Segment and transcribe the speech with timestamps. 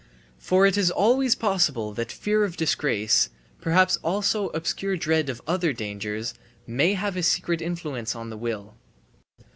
[0.39, 3.29] For it is always possible that fear of disgrace,
[3.61, 6.33] perhaps also obscure dread of other dangers,
[6.65, 8.77] may have a secret influence on the will.